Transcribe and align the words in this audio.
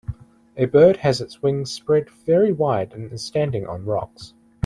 A 0.57 0.65
bird 0.65 0.97
has 0.97 1.21
its 1.21 1.43
wings 1.43 1.71
spread 1.71 2.09
very 2.09 2.51
wide 2.51 2.91
and 2.93 3.13
is 3.13 3.21
standing 3.23 3.67
on 3.67 3.85
rocks. 3.85 4.33